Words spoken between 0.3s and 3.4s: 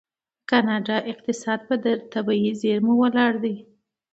کاناډا اقتصاد په طبیعي زیرمو ولاړ